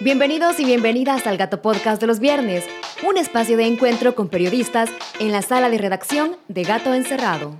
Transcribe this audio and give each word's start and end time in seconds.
Bienvenidos 0.00 0.58
y 0.58 0.64
bienvenidas 0.64 1.24
al 1.28 1.36
Gato 1.36 1.62
Podcast 1.62 2.00
de 2.00 2.08
los 2.08 2.18
viernes, 2.18 2.66
un 3.06 3.16
espacio 3.16 3.56
de 3.56 3.66
encuentro 3.66 4.16
con 4.16 4.28
periodistas 4.28 4.90
en 5.20 5.30
la 5.30 5.40
sala 5.40 5.70
de 5.70 5.78
redacción 5.78 6.36
de 6.48 6.64
Gato 6.64 6.92
Encerrado. 6.94 7.56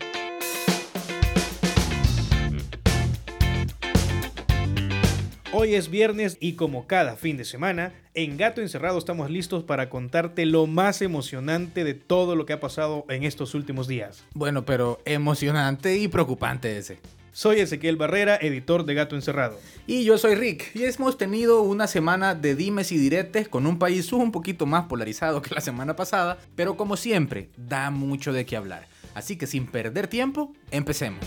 Hoy 5.52 5.77
es 5.77 5.89
viernes 5.89 6.36
y 6.41 6.55
como 6.55 6.89
cada 6.89 7.14
fin 7.14 7.36
de 7.36 7.45
semana, 7.45 7.93
en 8.14 8.37
Gato 8.37 8.61
Encerrado 8.61 8.98
estamos 8.98 9.30
listos 9.30 9.62
para 9.62 9.89
contarte 9.89 10.45
lo 10.45 10.66
más 10.66 11.03
emocionante 11.03 11.85
de 11.85 11.95
todo 11.95 12.35
lo 12.35 12.46
que 12.46 12.55
ha 12.55 12.59
pasado 12.59 13.07
en 13.11 13.23
estos 13.23 13.55
últimos 13.55 13.87
días. 13.87 14.25
Bueno, 14.35 14.64
pero 14.64 14.98
emocionante 15.05 15.98
y 15.98 16.09
preocupante 16.09 16.79
ese. 16.79 16.98
Soy 17.35 17.59
Ezequiel 17.59 17.96
Barrera, 17.96 18.39
editor 18.41 18.85
de 18.85 18.95
Gato 18.95 19.16
Encerrado. 19.16 19.59
Y 19.89 20.05
yo 20.05 20.19
soy 20.19 20.37
Rick, 20.37 20.71
y 20.77 20.84
hemos 20.84 21.19
tenido 21.19 21.62
una 21.62 21.88
semana 21.88 22.37
de 22.37 22.55
dimes 22.55 22.92
y 22.92 22.97
diretes 22.97 23.48
con 23.48 23.66
un 23.66 23.80
país 23.80 24.12
un 24.12 24.30
poquito 24.30 24.66
más 24.66 24.84
polarizado 24.84 25.42
que 25.42 25.52
la 25.52 25.61
semana 25.61 25.97
pasada, 25.97 26.39
pero 26.55 26.77
como 26.77 26.97
siempre, 26.97 27.51
da 27.56 27.91
mucho 27.91 28.33
de 28.33 28.47
qué 28.47 28.56
hablar. 28.56 28.87
Así 29.15 29.34
que 29.34 29.48
sin 29.48 29.66
perder 29.66 30.06
tiempo, 30.06 30.52
empecemos. 30.70 31.27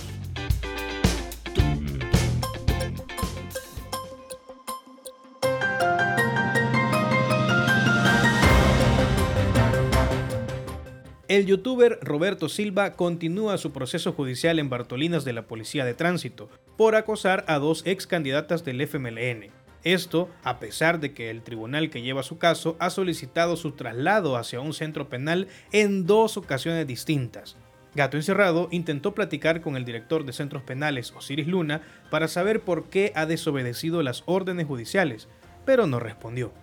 El 11.28 11.46
youtuber 11.46 12.00
Roberto 12.02 12.48
Silva 12.48 12.94
continúa 12.94 13.58
su 13.58 13.74
proceso 13.74 14.14
judicial 14.14 14.60
en 14.60 14.70
Bartolinas 14.70 15.26
de 15.26 15.34
la 15.34 15.42
Policía 15.42 15.84
de 15.84 15.94
Tránsito 15.94 16.48
por 16.78 16.96
acosar 16.96 17.44
a 17.50 17.60
dos 17.60 17.82
ex 17.86 18.08
candidatas 18.08 18.64
del 18.64 18.80
FMLN. 18.80 19.52
Esto 19.84 20.30
a 20.46 20.58
pesar 20.60 21.02
de 21.02 21.14
que 21.14 21.30
el 21.30 21.42
tribunal 21.42 21.90
que 21.90 22.02
lleva 22.02 22.24
su 22.24 22.38
caso 22.38 22.78
ha 22.80 22.90
solicitado 22.90 23.58
su 23.58 23.74
traslado 23.74 24.38
hacia 24.38 24.62
un 24.62 24.74
centro 24.74 25.10
penal 25.10 25.50
en 25.74 26.06
dos 26.06 26.38
ocasiones 26.38 26.88
distintas. 26.88 27.58
Gato 27.94 28.16
Encerrado 28.16 28.70
intentó 28.72 29.14
platicar 29.14 29.60
con 29.60 29.76
el 29.76 29.84
director 29.84 30.24
de 30.24 30.32
centros 30.32 30.64
penales, 30.64 31.12
Osiris 31.12 31.48
Luna, 31.48 31.82
para 32.10 32.30
saber 32.30 32.62
por 32.62 32.86
qué 32.86 33.12
ha 33.16 33.26
desobedecido 33.26 34.02
las 34.02 34.24
órdenes 34.28 34.66
judiciales, 34.66 35.28
pero 35.66 35.88
no 35.88 36.00
respondió. 36.00 36.54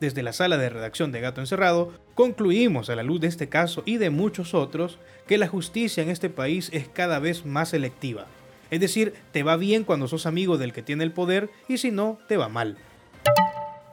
Desde 0.00 0.22
la 0.22 0.32
sala 0.32 0.58
de 0.58 0.68
redacción 0.68 1.10
de 1.10 1.20
Gato 1.20 1.40
Encerrado, 1.40 1.92
concluimos 2.14 2.88
a 2.88 2.94
la 2.94 3.02
luz 3.02 3.20
de 3.20 3.26
este 3.26 3.48
caso 3.48 3.82
y 3.84 3.96
de 3.96 4.10
muchos 4.10 4.54
otros 4.54 4.98
que 5.26 5.38
la 5.38 5.48
justicia 5.48 6.02
en 6.02 6.08
este 6.08 6.30
país 6.30 6.70
es 6.72 6.88
cada 6.88 7.18
vez 7.18 7.44
más 7.44 7.70
selectiva. 7.70 8.26
Es 8.70 8.80
decir, 8.80 9.14
te 9.32 9.42
va 9.42 9.56
bien 9.56 9.82
cuando 9.82 10.06
sos 10.06 10.26
amigo 10.26 10.56
del 10.56 10.72
que 10.72 10.82
tiene 10.82 11.02
el 11.02 11.12
poder 11.12 11.50
y 11.66 11.78
si 11.78 11.90
no, 11.90 12.18
te 12.28 12.36
va 12.36 12.48
mal. 12.48 12.76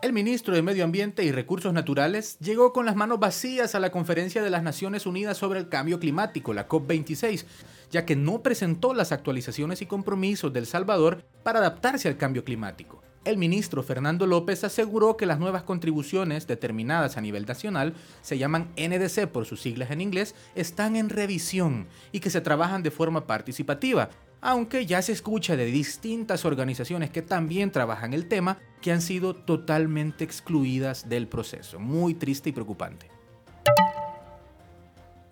El 0.04 0.14
ministro 0.14 0.54
de 0.54 0.62
Medio 0.62 0.84
Ambiente 0.84 1.24
y 1.24 1.32
Recursos 1.32 1.74
Naturales 1.74 2.38
llegó 2.38 2.72
con 2.72 2.86
las 2.86 2.96
manos 2.96 3.20
vacías 3.20 3.74
a 3.74 3.80
la 3.80 3.90
conferencia 3.90 4.44
de 4.44 4.52
las 4.52 4.62
Naciones 4.62 5.08
Unidas 5.08 5.38
sobre 5.38 5.60
el 5.60 5.70
Cambio 5.70 6.00
Climático, 6.00 6.54
la 6.54 6.68
COP26, 6.68 7.46
ya 7.90 8.06
que 8.06 8.16
no 8.16 8.44
presentó 8.44 8.94
las 8.94 9.12
actualizaciones 9.12 9.82
y 9.82 9.88
compromisos 9.88 10.54
del 10.54 10.68
Salvador 10.68 11.24
para 11.42 11.58
adaptarse 11.58 12.08
al 12.08 12.18
cambio 12.18 12.44
climático. 12.44 13.05
El 13.26 13.38
ministro 13.38 13.82
Fernando 13.82 14.28
López 14.28 14.64
aseguró 14.64 15.18
que 15.18 15.26
las 15.26 15.40
nuevas 15.40 15.64
contribuciones 15.64 16.46
determinadas 16.46 17.18
a 17.18 17.22
nivel 17.22 17.48
nacional, 17.48 17.96
se 18.22 18.38
llaman 18.38 18.70
NDC 18.78 19.26
por 19.28 19.48
sus 19.48 19.62
siglas 19.62 19.90
en 19.90 20.00
inglés, 20.00 20.36
están 20.54 20.96
en 20.96 21.10
revisión 21.10 21.88
y 22.12 22.20
que 22.20 22.30
se 22.30 22.42
trabajan 22.42 22.84
de 22.84 22.92
forma 22.92 23.26
participativa, 23.26 24.12
aunque 24.42 24.86
ya 24.86 25.02
se 25.02 25.12
escucha 25.12 25.56
de 25.56 25.66
distintas 25.66 26.46
organizaciones 26.46 27.10
que 27.10 27.24
también 27.24 27.72
trabajan 27.72 28.14
el 28.14 28.28
tema 28.28 28.60
que 28.80 28.92
han 28.92 29.02
sido 29.02 29.36
totalmente 29.36 30.24
excluidas 30.24 31.10
del 31.10 31.28
proceso. 31.28 31.80
Muy 31.80 32.14
triste 32.14 32.50
y 32.50 32.54
preocupante. 32.54 33.15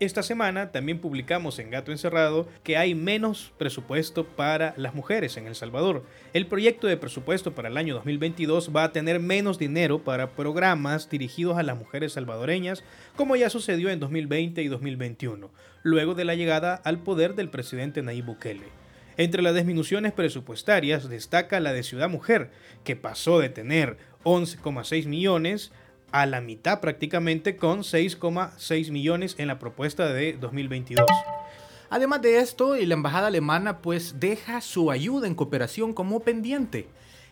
Esta 0.04 0.22
semana 0.22 0.74
también 0.74 1.00
publicamos 1.00 1.60
en 1.60 1.72
Gato 1.72 1.94
Encerrado 1.94 2.46
que 2.64 2.76
hay 2.76 2.94
menos 2.94 3.54
presupuesto 3.58 4.28
para 4.28 4.74
las 4.76 4.94
mujeres 4.94 5.38
en 5.38 5.48
El 5.48 5.56
Salvador. 5.56 6.04
El 6.34 6.46
proyecto 6.46 6.88
de 6.88 6.98
presupuesto 6.98 7.56
para 7.56 7.70
el 7.70 7.78
año 7.78 7.94
2022 7.94 8.72
va 8.76 8.84
a 8.84 8.92
tener 8.92 9.22
menos 9.22 9.58
dinero 9.58 10.04
para 10.04 10.32
programas 10.32 11.10
dirigidos 11.10 11.58
a 11.58 11.64
las 11.64 11.78
mujeres 11.78 12.12
salvadoreñas, 12.12 12.84
como 13.16 13.38
ya 13.38 13.50
sucedió 13.50 13.92
en 13.92 14.02
2020 14.02 14.62
y 14.62 14.68
2021, 14.68 15.50
luego 15.84 16.16
de 16.16 16.26
la 16.26 16.36
llegada 16.36 16.76
al 16.76 17.00
poder 17.00 17.34
del 17.36 17.48
presidente 17.48 18.02
Nayib 18.02 18.26
Bukele. 18.26 18.66
Entre 19.16 19.42
las 19.42 19.56
disminuciones 19.56 20.12
presupuestarias 20.12 21.08
destaca 21.08 21.62
la 21.62 21.72
de 21.72 21.84
Ciudad 21.84 22.10
Mujer, 22.10 22.52
que 22.84 22.98
pasó 22.98 23.40
de 23.40 23.48
tener 23.48 23.96
11,6 24.26 25.06
millones 25.06 25.72
a 26.14 26.28
la 26.28 26.42
mitad 26.42 26.80
prácticamente 26.80 27.58
con 27.58 27.80
6,6 27.80 28.92
millones 28.92 29.36
en 29.40 29.48
la 29.48 29.58
propuesta 29.58 30.14
de 30.14 30.34
2022. 30.34 31.08
Además 31.90 32.22
de 32.22 32.38
esto, 32.38 32.76
la 32.76 32.94
embajada 32.94 33.28
alemana 33.28 33.80
pues 33.80 34.20
deja 34.20 34.62
su 34.62 34.92
ayuda 34.92 35.26
en 35.26 35.34
cooperación 35.34 35.92
como 35.92 36.20
pendiente. 36.20 36.88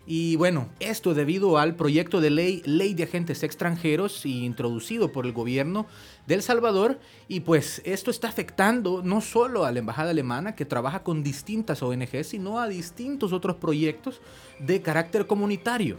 Y 0.07 0.35
bueno, 0.35 0.67
esto 0.79 1.13
debido 1.13 1.59
al 1.59 1.75
proyecto 1.75 2.21
de 2.21 2.31
ley 2.31 2.63
Ley 2.65 2.95
de 2.95 3.03
Agentes 3.03 3.43
Extranjeros 3.43 4.25
introducido 4.25 5.11
por 5.11 5.27
el 5.27 5.31
gobierno 5.31 5.85
de 6.25 6.33
El 6.33 6.41
Salvador 6.41 6.99
y 7.27 7.41
pues 7.41 7.83
esto 7.85 8.09
está 8.09 8.29
afectando 8.29 9.03
no 9.03 9.21
solo 9.21 9.63
a 9.63 9.71
la 9.71 9.77
embajada 9.77 10.09
alemana 10.09 10.55
que 10.55 10.65
trabaja 10.65 11.03
con 11.03 11.21
distintas 11.21 11.83
ONGs, 11.83 12.25
sino 12.25 12.59
a 12.59 12.67
distintos 12.67 13.31
otros 13.31 13.57
proyectos 13.57 14.21
de 14.57 14.81
carácter 14.81 15.27
comunitario. 15.27 15.97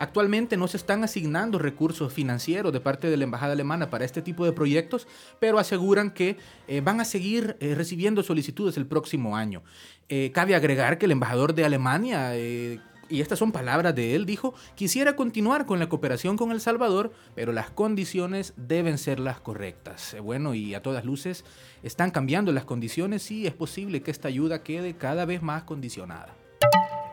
Actualmente 0.00 0.56
no 0.56 0.66
se 0.66 0.78
están 0.78 1.04
asignando 1.04 1.58
recursos 1.58 2.10
financieros 2.10 2.72
de 2.72 2.80
parte 2.80 3.10
de 3.10 3.18
la 3.18 3.24
Embajada 3.24 3.52
Alemana 3.52 3.90
para 3.90 4.06
este 4.06 4.22
tipo 4.22 4.46
de 4.46 4.52
proyectos, 4.52 5.06
pero 5.38 5.58
aseguran 5.58 6.10
que 6.10 6.38
eh, 6.68 6.80
van 6.80 7.02
a 7.02 7.04
seguir 7.04 7.58
eh, 7.60 7.74
recibiendo 7.74 8.22
solicitudes 8.22 8.78
el 8.78 8.86
próximo 8.86 9.36
año. 9.36 9.62
Eh, 10.08 10.30
cabe 10.32 10.54
agregar 10.54 10.96
que 10.96 11.04
el 11.04 11.12
embajador 11.12 11.54
de 11.54 11.66
Alemania 11.66 12.34
y 12.34 13.20
estas 13.20 13.38
son 13.38 13.52
palabras 13.52 13.94
de 13.94 14.14
él, 14.14 14.24
dijo, 14.24 14.54
quisiera 14.74 15.16
continuar 15.16 15.66
con 15.66 15.78
la 15.78 15.90
cooperación 15.90 16.38
con 16.38 16.50
El 16.50 16.62
Salvador, 16.62 17.12
pero 17.34 17.52
las 17.52 17.68
condiciones 17.68 18.54
deben 18.56 18.96
ser 18.96 19.20
las 19.20 19.38
correctas. 19.40 20.16
Bueno, 20.22 20.54
y 20.54 20.72
a 20.72 20.80
todas 20.80 21.04
luces 21.04 21.44
están 21.82 22.10
cambiando 22.10 22.52
las 22.52 22.64
condiciones 22.64 23.30
y 23.30 23.46
es 23.46 23.52
posible 23.52 24.00
que 24.00 24.12
esta 24.12 24.28
ayuda 24.28 24.62
quede 24.62 24.94
cada 24.94 25.26
vez 25.26 25.42
más 25.42 25.64
condicionada. 25.64 26.39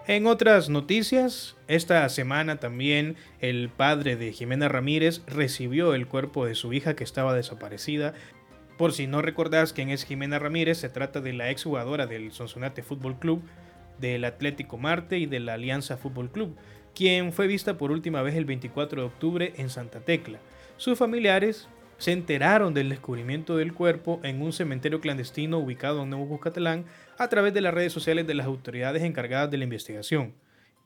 En 0.07 0.25
otras 0.25 0.69
noticias, 0.69 1.57
esta 1.68 2.07
semana 2.07 2.62
también 2.62 3.18
el 3.41 3.68
padre 3.68 4.16
de 4.16 4.31
Jimena 4.31 4.69
Ramírez 4.69 5.22
recibió 5.28 5.94
el 5.94 6.07
cuerpo 6.07 6.45
de 6.45 6.56
su 6.56 6.72
hija 6.72 6.95
que 6.95 7.03
estaba 7.03 7.35
desaparecida. 7.35 8.13
Por 8.78 8.94
si 8.94 9.06
no 9.06 9.22
recordás 9.22 9.73
quién 9.73 9.90
es 9.90 10.06
Jimena 10.06 10.40
Ramírez, 10.40 10.78
se 10.78 10.88
trata 10.88 11.19
de 11.19 11.34
la 11.34 11.50
exjugadora 11.50 12.07
del 12.07 12.31
Sonsonate 12.31 12.84
Fútbol 12.84 13.19
Club, 13.19 13.41
del 14.00 14.23
Atlético 14.23 14.78
Marte 14.78 15.17
y 15.17 15.25
de 15.25 15.41
la 15.41 15.56
Alianza 15.56 15.97
Fútbol 15.97 16.31
Club, 16.31 16.56
quien 16.96 17.34
fue 17.34 17.47
vista 17.47 17.78
por 17.78 17.91
última 17.91 18.22
vez 18.22 18.35
el 18.35 18.46
24 18.46 19.01
de 19.01 19.07
octubre 19.07 19.53
en 19.57 19.69
Santa 19.69 20.00
Tecla. 20.00 20.40
Sus 20.78 20.97
familiares 20.97 21.67
se 21.97 22.12
enteraron 22.12 22.74
del 22.74 22.90
descubrimiento 22.90 23.58
del 23.58 23.74
cuerpo 23.74 24.19
en 24.24 24.41
un 24.41 24.53
cementerio 24.53 25.02
clandestino 25.02 25.58
ubicado 25.58 26.03
en 26.03 26.09
Nuevo 26.09 26.25
Buscatlán 26.25 26.85
a 27.18 27.28
través 27.28 27.53
de 27.53 27.62
las 27.62 27.74
redes 27.74 27.94
sociales 27.94 28.28
de 28.28 28.35
las 28.35 28.46
autoridades 28.46 29.03
encargadas 29.03 29.50
de 29.50 29.58
la 29.58 29.63
investigación. 29.63 30.34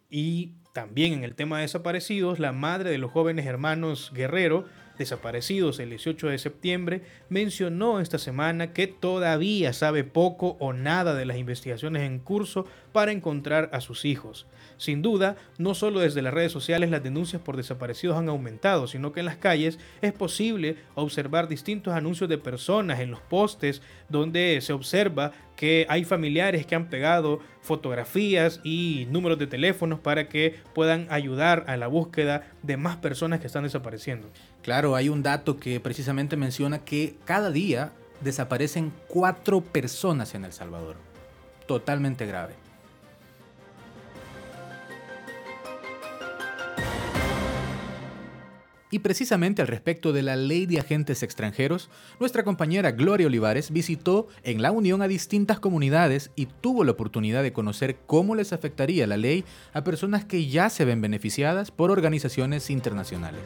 Y 0.09 0.53
también 0.73 1.13
en 1.13 1.23
el 1.23 1.35
tema 1.35 1.57
de 1.57 1.63
desaparecidos, 1.63 2.39
la 2.39 2.51
madre 2.51 2.89
de 2.89 2.97
los 2.97 3.11
jóvenes 3.11 3.45
hermanos 3.45 4.11
Guerrero, 4.13 4.65
desaparecidos 5.01 5.79
el 5.79 5.89
18 5.89 6.27
de 6.27 6.37
septiembre, 6.37 7.01
mencionó 7.29 7.99
esta 7.99 8.17
semana 8.17 8.71
que 8.71 8.87
todavía 8.87 9.73
sabe 9.73 10.03
poco 10.03 10.57
o 10.59 10.73
nada 10.73 11.13
de 11.15 11.25
las 11.25 11.37
investigaciones 11.37 12.03
en 12.03 12.19
curso 12.19 12.65
para 12.91 13.11
encontrar 13.11 13.69
a 13.73 13.81
sus 13.81 14.05
hijos. 14.05 14.45
Sin 14.77 15.01
duda, 15.01 15.35
no 15.57 15.75
solo 15.75 15.99
desde 15.99 16.21
las 16.21 16.33
redes 16.33 16.51
sociales 16.51 16.89
las 16.89 17.03
denuncias 17.03 17.41
por 17.41 17.57
desaparecidos 17.57 18.17
han 18.17 18.29
aumentado, 18.29 18.87
sino 18.87 19.11
que 19.11 19.19
en 19.19 19.27
las 19.27 19.37
calles 19.37 19.79
es 20.01 20.13
posible 20.13 20.77
observar 20.95 21.47
distintos 21.47 21.93
anuncios 21.93 22.29
de 22.29 22.37
personas 22.37 22.99
en 22.99 23.11
los 23.11 23.21
postes 23.21 23.81
donde 24.09 24.59
se 24.61 24.73
observa 24.73 25.31
que 25.55 25.85
hay 25.89 26.03
familiares 26.03 26.65
que 26.65 26.73
han 26.73 26.89
pegado 26.89 27.39
fotografías 27.61 28.59
y 28.63 29.07
números 29.11 29.37
de 29.37 29.45
teléfonos 29.45 29.99
para 29.99 30.27
que 30.27 30.55
puedan 30.73 31.05
ayudar 31.11 31.65
a 31.67 31.77
la 31.77 31.85
búsqueda 31.85 32.51
de 32.63 32.77
más 32.77 32.97
personas 32.97 33.39
que 33.39 33.47
están 33.47 33.63
desapareciendo. 33.63 34.29
Claro, 34.61 34.95
hay 34.95 35.09
un 35.09 35.23
dato 35.23 35.59
que 35.59 35.79
precisamente 35.79 36.37
menciona 36.37 36.85
que 36.85 37.15
cada 37.25 37.51
día 37.51 37.91
desaparecen 38.21 38.93
cuatro 39.07 39.61
personas 39.61 40.35
en 40.35 40.45
El 40.45 40.53
Salvador. 40.53 40.95
Totalmente 41.65 42.25
grave. 42.25 42.53
Y 48.93 48.99
precisamente 48.99 49.61
al 49.61 49.69
respecto 49.69 50.11
de 50.11 50.21
la 50.21 50.35
ley 50.35 50.65
de 50.65 50.79
agentes 50.79 51.23
extranjeros, 51.23 51.89
nuestra 52.19 52.43
compañera 52.43 52.91
Gloria 52.91 53.27
Olivares 53.27 53.71
visitó 53.71 54.27
en 54.43 54.61
la 54.61 54.71
Unión 54.71 55.01
a 55.01 55.07
distintas 55.07 55.61
comunidades 55.61 56.29
y 56.35 56.47
tuvo 56.47 56.83
la 56.83 56.91
oportunidad 56.91 57.41
de 57.41 57.53
conocer 57.53 57.95
cómo 58.05 58.35
les 58.35 58.51
afectaría 58.51 59.07
la 59.07 59.15
ley 59.15 59.45
a 59.73 59.85
personas 59.85 60.25
que 60.25 60.47
ya 60.47 60.69
se 60.69 60.83
ven 60.83 60.99
beneficiadas 60.99 61.71
por 61.71 61.89
organizaciones 61.89 62.69
internacionales. 62.69 63.41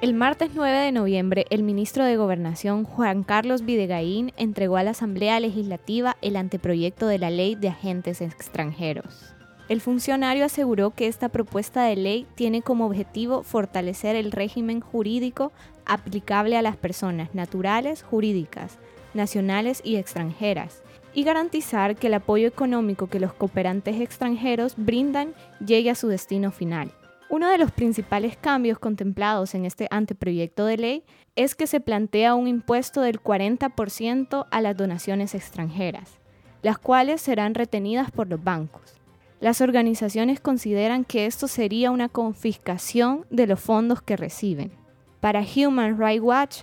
El 0.00 0.14
martes 0.14 0.52
9 0.54 0.76
de 0.76 0.92
noviembre, 0.92 1.44
el 1.50 1.64
ministro 1.64 2.04
de 2.04 2.16
Gobernación 2.16 2.84
Juan 2.84 3.24
Carlos 3.24 3.62
Videgaín 3.64 4.32
entregó 4.36 4.76
a 4.76 4.84
la 4.84 4.92
Asamblea 4.92 5.40
Legislativa 5.40 6.16
el 6.22 6.36
anteproyecto 6.36 7.08
de 7.08 7.18
la 7.18 7.30
Ley 7.30 7.56
de 7.56 7.70
Agentes 7.70 8.20
Extranjeros. 8.20 9.34
El 9.68 9.80
funcionario 9.80 10.44
aseguró 10.44 10.92
que 10.92 11.08
esta 11.08 11.30
propuesta 11.30 11.82
de 11.82 11.96
ley 11.96 12.28
tiene 12.36 12.62
como 12.62 12.86
objetivo 12.86 13.42
fortalecer 13.42 14.14
el 14.14 14.30
régimen 14.30 14.78
jurídico 14.80 15.50
aplicable 15.84 16.56
a 16.56 16.62
las 16.62 16.76
personas 16.76 17.34
naturales, 17.34 18.04
jurídicas, 18.04 18.78
nacionales 19.14 19.80
y 19.82 19.96
extranjeras, 19.96 20.80
y 21.12 21.24
garantizar 21.24 21.96
que 21.96 22.06
el 22.06 22.14
apoyo 22.14 22.46
económico 22.46 23.08
que 23.08 23.18
los 23.18 23.32
cooperantes 23.32 24.00
extranjeros 24.00 24.74
brindan 24.76 25.34
llegue 25.58 25.90
a 25.90 25.96
su 25.96 26.06
destino 26.06 26.52
final. 26.52 26.92
Uno 27.30 27.50
de 27.50 27.58
los 27.58 27.70
principales 27.72 28.38
cambios 28.38 28.78
contemplados 28.78 29.54
en 29.54 29.66
este 29.66 29.86
anteproyecto 29.90 30.64
de 30.64 30.78
ley 30.78 31.04
es 31.36 31.54
que 31.54 31.66
se 31.66 31.78
plantea 31.78 32.34
un 32.34 32.48
impuesto 32.48 33.02
del 33.02 33.22
40% 33.22 34.46
a 34.50 34.60
las 34.62 34.76
donaciones 34.76 35.34
extranjeras, 35.34 36.18
las 36.62 36.78
cuales 36.78 37.20
serán 37.20 37.54
retenidas 37.54 38.10
por 38.10 38.28
los 38.28 38.42
bancos. 38.42 38.94
Las 39.40 39.60
organizaciones 39.60 40.40
consideran 40.40 41.04
que 41.04 41.26
esto 41.26 41.48
sería 41.48 41.90
una 41.90 42.08
confiscación 42.08 43.26
de 43.28 43.46
los 43.46 43.60
fondos 43.60 44.00
que 44.00 44.16
reciben. 44.16 44.72
Para 45.20 45.42
Human 45.42 45.98
Rights 45.98 46.22
Watch, 46.22 46.62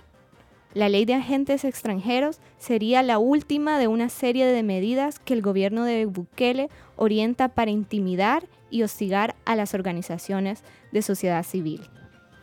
la 0.74 0.88
ley 0.88 1.04
de 1.04 1.14
agentes 1.14 1.64
extranjeros 1.64 2.40
sería 2.58 3.02
la 3.02 3.18
última 3.18 3.78
de 3.78 3.86
una 3.86 4.08
serie 4.08 4.44
de 4.44 4.62
medidas 4.62 5.20
que 5.20 5.32
el 5.32 5.42
gobierno 5.42 5.84
de 5.84 6.04
Bukele 6.06 6.68
orienta 6.96 7.48
para 7.48 7.70
intimidar 7.70 8.46
y 8.70 8.82
hostigar 8.82 9.34
a 9.44 9.56
las 9.56 9.74
organizaciones 9.74 10.62
de 10.92 11.02
sociedad 11.02 11.42
civil. 11.42 11.88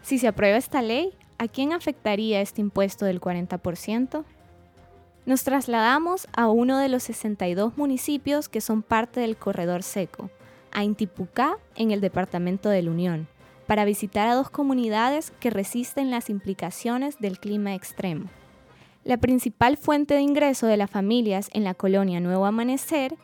Si 0.02 0.18
se 0.18 0.28
aprueba 0.28 0.58
esta 0.58 0.82
ley, 0.82 1.14
¿a 1.38 1.48
quién 1.48 1.74
afectaría 1.74 2.42
este 2.42 2.62
impuesto 2.62 3.06
del 3.06 3.22
40%? 3.22 4.26
Nos 5.26 5.44
trasladamos 5.44 6.28
a 6.36 6.48
uno 6.48 6.78
de 6.78 6.90
los 6.90 7.04
62 7.04 7.78
municipios 7.78 8.50
que 8.50 8.60
son 8.60 8.82
parte 8.82 9.22
del 9.22 9.38
corredor 9.38 9.82
seco, 9.82 10.30
a 10.74 10.84
Intipucá, 10.84 11.58
en 11.76 11.92
el 11.92 12.02
departamento 12.02 12.68
de 12.68 12.82
la 12.82 12.92
Unión, 12.92 13.28
para 13.68 13.86
visitar 13.86 14.28
a 14.28 14.36
dos 14.36 14.50
comunidades 14.50 15.32
que 15.40 15.50
resisten 15.50 16.12
las 16.12 16.30
implicaciones 16.30 17.20
del 17.20 17.40
clima 17.40 17.74
extremo. 17.74 18.26
La 19.06 19.18
principal 19.18 19.78
fuente 19.78 20.14
de 20.14 20.22
ingreso 20.22 20.68
de 20.68 20.78
las 20.78 20.90
familias 20.90 21.50
en 21.54 21.64
la 21.64 21.74
colonia 21.74 22.20
Nuevo 22.20 22.46
Amanecer 22.46 23.16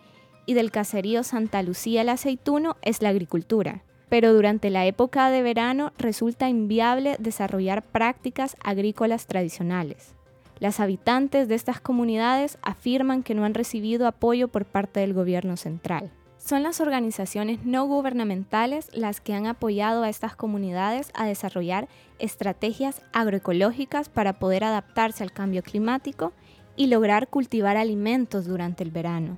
y 0.50 0.56
del 0.56 0.72
caserío 0.72 1.22
Santa 1.22 1.62
Lucía 1.62 2.02
el 2.02 2.10
Aceituno 2.10 2.76
es 2.82 3.04
la 3.04 3.10
agricultura, 3.10 3.84
pero 4.10 4.34
durante 4.34 4.72
la 4.72 4.88
época 4.88 5.30
de 5.30 5.44
verano 5.44 5.94
resulta 6.00 6.50
inviable 6.50 7.18
desarrollar 7.20 7.84
prácticas 7.84 8.58
agrícolas 8.64 9.28
tradicionales. 9.28 10.16
Las 10.58 10.80
habitantes 10.80 11.48
de 11.48 11.54
estas 11.54 11.80
comunidades 11.80 12.58
afirman 12.64 13.22
que 13.22 13.36
no 13.36 13.46
han 13.46 13.54
recibido 13.54 14.08
apoyo 14.08 14.48
por 14.48 14.66
parte 14.66 15.02
del 15.02 15.14
gobierno 15.14 15.56
central. 15.56 16.10
Son 16.40 16.64
las 16.64 16.82
organizaciones 16.82 17.64
no 17.64 17.86
gubernamentales 17.86 18.90
las 18.98 19.22
que 19.22 19.36
han 19.36 19.46
apoyado 19.46 20.02
a 20.02 20.10
estas 20.10 20.36
comunidades 20.36 21.12
a 21.14 21.28
desarrollar 21.28 21.88
estrategias 22.18 23.04
agroecológicas 23.14 24.10
para 24.10 24.40
poder 24.40 24.64
adaptarse 24.64 25.22
al 25.22 25.32
cambio 25.32 25.62
climático 25.62 26.34
y 26.76 26.88
lograr 26.88 27.28
cultivar 27.28 27.78
alimentos 27.78 28.48
durante 28.48 28.84
el 28.84 28.90
verano 28.90 29.38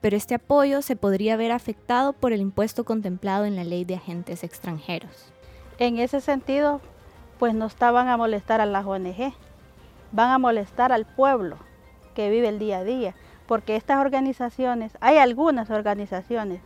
pero 0.00 0.16
este 0.16 0.34
apoyo 0.34 0.82
se 0.82 0.96
podría 0.96 1.36
ver 1.36 1.52
afectado 1.52 2.12
por 2.12 2.32
el 2.32 2.40
impuesto 2.40 2.84
contemplado 2.84 3.44
en 3.44 3.56
la 3.56 3.64
ley 3.64 3.84
de 3.84 3.96
agentes 3.96 4.44
extranjeros. 4.44 5.32
En 5.78 5.98
ese 5.98 6.20
sentido, 6.20 6.80
pues 7.38 7.54
no 7.54 7.66
estaban 7.66 8.08
a 8.08 8.16
molestar 8.16 8.60
a 8.60 8.66
las 8.66 8.86
ONG, 8.86 9.32
van 10.12 10.30
a 10.30 10.38
molestar 10.38 10.92
al 10.92 11.04
pueblo 11.04 11.58
que 12.14 12.30
vive 12.30 12.48
el 12.48 12.58
día 12.58 12.78
a 12.78 12.84
día, 12.84 13.14
porque 13.46 13.76
estas 13.76 14.00
organizaciones, 14.00 14.92
hay 15.00 15.18
algunas 15.18 15.70
organizaciones 15.70 16.60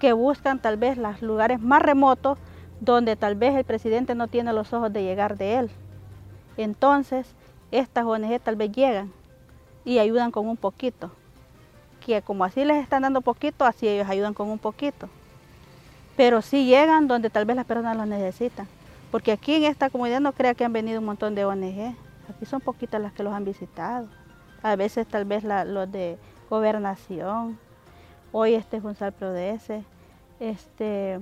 que 0.00 0.12
buscan 0.12 0.60
tal 0.60 0.76
vez 0.76 0.98
los 0.98 1.22
lugares 1.22 1.60
más 1.60 1.82
remotos 1.82 2.38
donde 2.80 3.14
tal 3.14 3.36
vez 3.36 3.54
el 3.54 3.64
presidente 3.64 4.16
no 4.16 4.26
tiene 4.26 4.52
los 4.52 4.72
ojos 4.72 4.92
de 4.92 5.04
llegar 5.04 5.38
de 5.38 5.58
él. 5.60 5.70
Entonces, 6.56 7.34
estas 7.70 8.04
ONG 8.04 8.40
tal 8.40 8.56
vez 8.56 8.72
llegan 8.72 9.12
y 9.84 10.00
ayudan 10.00 10.32
con 10.32 10.48
un 10.48 10.56
poquito 10.56 11.12
que 12.04 12.22
como 12.22 12.44
así 12.44 12.64
les 12.64 12.82
están 12.82 13.02
dando 13.02 13.20
poquito, 13.20 13.64
así 13.64 13.88
ellos 13.88 14.08
ayudan 14.08 14.34
con 14.34 14.48
un 14.50 14.58
poquito. 14.58 15.08
Pero 16.16 16.42
sí 16.42 16.66
llegan 16.66 17.08
donde 17.08 17.30
tal 17.30 17.44
vez 17.44 17.56
las 17.56 17.64
personas 17.64 17.96
los 17.96 18.06
necesitan. 18.06 18.68
Porque 19.10 19.32
aquí 19.32 19.54
en 19.54 19.64
esta 19.64 19.90
comunidad 19.90 20.20
no 20.20 20.32
crea 20.32 20.54
que 20.54 20.64
han 20.64 20.72
venido 20.72 21.00
un 21.00 21.06
montón 21.06 21.34
de 21.34 21.44
ONG. 21.44 21.94
Aquí 22.28 22.46
son 22.46 22.60
poquitas 22.60 23.00
las 23.00 23.12
que 23.12 23.22
los 23.22 23.32
han 23.32 23.44
visitado. 23.44 24.08
A 24.62 24.76
veces 24.76 25.06
tal 25.06 25.24
vez 25.24 25.44
los 25.44 25.90
de 25.90 26.18
gobernación. 26.48 27.58
Hoy 28.30 28.54
este 28.54 28.80
Gonzalo 28.80 29.12
Prodece. 29.12 29.84
Este, 30.40 31.18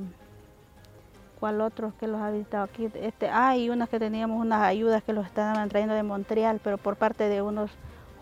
¿Cuál 1.39 1.61
otro 1.61 1.93
que 1.99 2.07
los 2.07 2.21
ha 2.21 2.31
visitado 2.31 2.65
aquí? 2.65 2.91
Este, 2.95 3.29
hay 3.29 3.71
unas 3.71 3.89
que 3.89 3.99
teníamos 3.99 4.41
unas 4.41 4.63
ayudas 4.63 5.03
que 5.03 5.13
los 5.13 5.27
estaban 5.27 5.69
trayendo 5.69 5.95
de 5.95 6.03
Montreal, 6.03 6.61
pero 6.63 6.79
por 6.79 6.97
parte 6.97 7.29
de 7.29 7.43
unos 7.43 7.71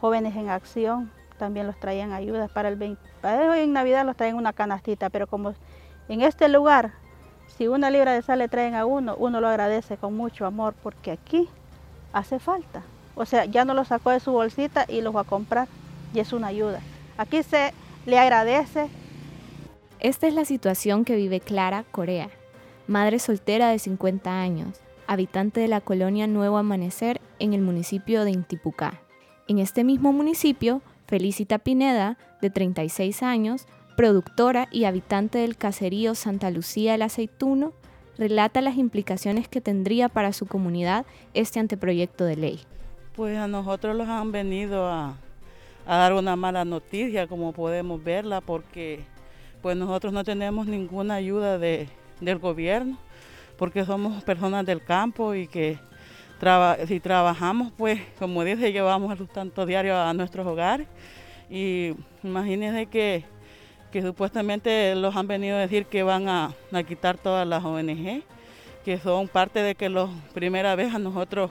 jóvenes 0.01 0.37
en 0.37 0.49
acción 0.49 1.11
también 1.39 1.67
los 1.67 1.79
traían 1.79 2.13
ayudas 2.13 2.51
para 2.51 2.69
el 2.69 2.77
20. 2.77 3.01
Para 3.21 3.51
hoy 3.51 3.61
en 3.61 3.73
Navidad 3.73 4.05
los 4.05 4.17
traen 4.17 4.35
una 4.35 4.53
canastita, 4.53 5.09
pero 5.09 5.27
como 5.27 5.55
en 6.09 6.21
este 6.21 6.49
lugar, 6.49 6.93
si 7.57 7.69
una 7.69 7.91
libra 7.91 8.13
de 8.13 8.23
sal 8.23 8.41
le 8.41 8.49
traen 8.49 8.75
a 8.75 8.85
uno, 8.85 9.17
uno 9.19 9.41
lo 9.41 9.49
agradece 9.49 9.97
con 9.97 10.17
mucho 10.17 10.47
amor 10.47 10.75
porque 10.83 11.13
aquí 11.13 11.49
hace 12.13 12.39
falta. 12.39 12.83
O 13.15 13.25
sea, 13.25 13.47
ya 13.47 13.65
no 13.65 13.75
lo 13.75 13.85
sacó 13.85 14.11
de 14.11 14.21
su 14.21 14.33
bolsita 14.33 14.85
y 14.89 15.01
lo 15.01 15.13
va 15.13 15.23
a 15.23 15.25
comprar 15.25 15.69
y 16.15 16.21
es 16.21 16.33
una 16.33 16.49
ayuda. 16.49 16.81
Aquí 17.17 17.43
se 17.43 17.73
le 18.07 18.19
agradece. 18.19 18.89
Esta 20.01 20.29
es 20.29 20.35
la 20.35 20.45
situación 20.45 21.05
que 21.05 21.17
vive 21.17 21.41
Clara 21.41 21.85
Corea, 21.91 22.31
madre 22.87 23.19
soltera 23.19 23.71
de 23.71 23.79
50 23.79 24.41
años, 24.41 24.81
habitante 25.09 25.61
de 25.61 25.69
la 25.69 25.81
colonia 25.81 26.27
Nuevo 26.27 26.59
Amanecer 26.59 27.21
en 27.41 27.55
el 27.55 27.61
municipio 27.61 28.25
de 28.25 28.31
Intipucá. 28.31 29.01
En 29.49 29.59
este 29.59 29.83
mismo 29.83 30.13
municipio 30.13 30.81
Felicita 31.09 31.59
Pineda, 31.59 32.19
de 32.43 32.51
36 32.51 33.23
años, 33.23 33.67
productora 33.97 34.69
y 34.71 34.85
habitante 34.85 35.39
del 35.39 35.57
caserío 35.57 36.15
Santa 36.15 36.51
Lucía 36.51 36.95
el 36.95 37.01
Aceituno, 37.01 37.73
relata 38.19 38.61
las 38.61 38.77
implicaciones 38.77 39.49
que 39.49 39.63
tendría 39.63 40.11
para 40.11 40.35
su 40.35 40.45
comunidad 40.45 41.07
este 41.33 41.61
anteproyecto 41.61 42.27
de 42.27 42.37
ley. 42.37 42.61
Pues 43.17 43.39
a 43.39 43.49
nosotros 43.49 43.97
los 43.97 44.07
han 44.07 44.33
venido 44.33 44.87
a, 44.87 45.17
dar 45.87 46.13
una 46.13 46.37
mala 46.37 46.67
noticia, 46.67 47.27
como 47.27 47.55
podemos 47.55 48.05
verla, 48.05 48.43
porque 48.43 49.01
pues 49.63 49.79
nosotros 49.79 50.13
no 50.13 50.25
tenemos 50.25 50.67
ninguna 50.67 51.15
ayuda 51.15 51.59
del 51.59 52.39
gobierno, 52.39 52.99
porque 53.57 53.87
somos 53.87 54.23
personas 54.25 54.67
del 54.67 54.85
campo 54.85 55.35
y 55.35 55.47
que 55.49 55.79
si 56.87 57.01
trabajamos, 57.01 57.73
pues, 57.77 58.01
como 58.19 58.45
dice, 58.45 58.73
llevamos 58.73 59.11
el 59.13 59.19
sustento 59.19 59.67
diario 59.67 59.97
a 59.97 60.13
nuestros 60.15 60.47
hogares. 60.47 60.87
Y 61.51 61.95
imagínense 62.23 62.87
que, 62.87 63.25
supuestamente 64.01 64.95
los 64.95 65.17
han 65.17 65.27
venido 65.27 65.57
a 65.57 65.61
decir 65.61 65.87
que 65.87 66.03
van 66.05 66.29
a, 66.29 66.55
quitar 66.87 67.19
todas 67.19 67.47
las 67.47 67.65
ONG, 67.65 68.23
que 68.85 68.99
son 68.99 69.27
parte 69.27 69.63
de 69.63 69.75
que 69.75 69.89
la 69.89 70.09
primera 70.33 70.77
vez 70.77 70.95
a 70.95 70.99
nosotros, 70.99 71.51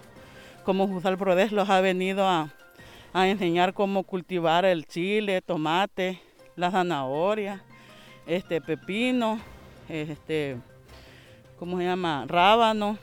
como 0.64 0.88
Jusal 0.88 1.18
Prodes, 1.18 1.52
los 1.52 1.70
ha 1.70 1.82
venido 1.82 2.26
a, 2.28 2.50
enseñar 3.14 3.74
cómo 3.74 4.04
cultivar 4.04 4.64
el 4.64 4.86
chile, 4.86 5.42
tomate, 5.42 6.22
la 6.56 6.70
zanahoria, 6.70 7.64
este 8.28 8.62
pepino, 8.62 9.40
este, 9.90 10.58
¿cómo 11.58 11.80
se 11.80 11.86
llama? 11.86 12.26
Rábano 12.28 13.00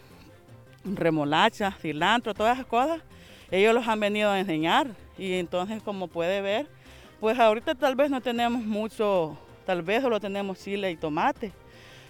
remolacha, 0.85 1.73
cilantro, 1.73 2.35
todas 2.35 2.57
esas 2.57 2.67
cosas, 2.67 3.01
ellos 3.51 3.75
los 3.75 3.87
han 3.87 4.01
venido 4.01 4.31
a 4.31 4.39
enseñar. 4.39 4.89
Y 5.17 5.35
entonces 5.35 5.83
como 5.83 6.09
puede 6.09 6.41
ver, 6.41 6.67
pues 7.21 7.39
ahorita 7.39 7.75
tal 7.75 7.95
vez 7.95 8.11
no 8.11 8.21
tenemos 8.21 8.63
mucho, 8.63 9.39
tal 9.65 9.83
vez 9.83 10.03
solo 10.03 10.21
tenemos 10.21 10.59
chile 10.59 10.91
y 10.91 10.97
tomate, 10.97 11.53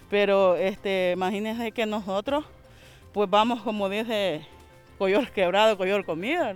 pero 0.09 0.55
este, 0.55 1.13
imagínense 1.15 1.71
que 1.71 1.85
nosotros 1.85 2.45
pues 3.13 3.29
vamos 3.29 3.61
como 3.61 3.87
dice, 3.87 4.45
coyor 4.97 5.29
quebrado, 5.31 5.77
coyor 5.77 6.03
comida, 6.05 6.55